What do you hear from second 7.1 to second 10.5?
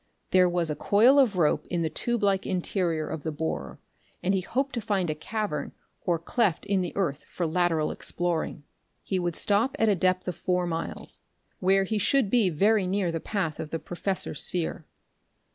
for lateral exploring. He would stop at a depth of